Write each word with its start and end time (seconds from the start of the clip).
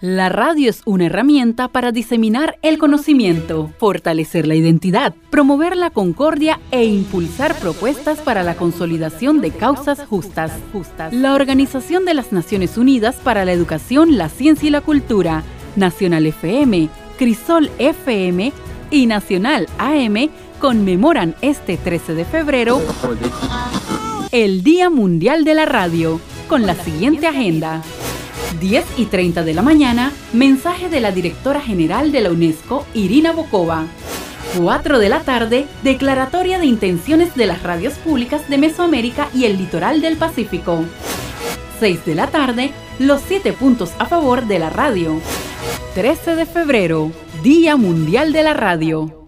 La 0.00 0.30
radio 0.30 0.70
es 0.70 0.80
una 0.86 1.06
herramienta 1.06 1.68
para 1.68 1.92
diseminar 1.92 2.58
el 2.62 2.78
conocimiento, 2.78 3.70
fortalecer 3.78 4.46
la 4.46 4.54
identidad, 4.54 5.14
promover 5.28 5.76
la 5.76 5.90
concordia 5.90 6.58
e 6.70 6.86
impulsar 6.86 7.54
propuestas 7.56 8.18
para 8.20 8.42
la 8.42 8.54
consolidación 8.54 9.42
de 9.42 9.50
causas 9.50 10.06
justas. 10.06 10.52
La 11.12 11.34
Organización 11.34 12.06
de 12.06 12.14
las 12.14 12.32
Naciones 12.32 12.78
Unidas 12.78 13.16
para 13.16 13.44
la 13.44 13.52
Educación, 13.52 14.16
la 14.16 14.30
Ciencia 14.30 14.68
y 14.68 14.70
la 14.70 14.80
Cultura, 14.80 15.42
Nacional 15.76 16.24
FM, 16.24 16.88
Crisol 17.18 17.70
FM 17.78 18.54
y 18.90 19.04
Nacional 19.04 19.68
AM 19.76 20.30
conmemoran 20.60 21.34
este 21.42 21.76
13 21.76 22.14
de 22.14 22.24
febrero 22.24 22.80
el 24.32 24.62
Día 24.62 24.88
Mundial 24.88 25.44
de 25.44 25.54
la 25.54 25.66
Radio 25.66 26.20
con 26.48 26.66
la 26.66 26.74
siguiente 26.74 27.26
agenda. 27.26 27.82
10 28.58 28.84
y 28.96 29.04
30 29.06 29.44
de 29.44 29.54
la 29.54 29.62
mañana, 29.62 30.12
mensaje 30.32 30.88
de 30.88 31.00
la 31.00 31.12
directora 31.12 31.60
general 31.60 32.10
de 32.10 32.20
la 32.20 32.30
UNESCO, 32.30 32.86
Irina 32.94 33.32
Bokova. 33.32 33.86
4 34.58 34.98
de 34.98 35.08
la 35.08 35.20
tarde, 35.20 35.66
declaratoria 35.84 36.58
de 36.58 36.66
intenciones 36.66 37.36
de 37.36 37.46
las 37.46 37.62
radios 37.62 37.94
públicas 37.94 38.48
de 38.48 38.58
Mesoamérica 38.58 39.28
y 39.32 39.44
el 39.44 39.58
litoral 39.58 40.00
del 40.00 40.16
Pacífico. 40.16 40.84
6 41.78 42.04
de 42.04 42.14
la 42.14 42.26
tarde, 42.26 42.72
los 42.98 43.22
7 43.26 43.52
puntos 43.52 43.92
a 43.98 44.06
favor 44.06 44.46
de 44.46 44.58
la 44.58 44.70
radio. 44.70 45.20
13 45.94 46.34
de 46.34 46.46
febrero, 46.46 47.12
Día 47.42 47.76
Mundial 47.76 48.32
de 48.32 48.42
la 48.42 48.54
Radio. 48.54 49.19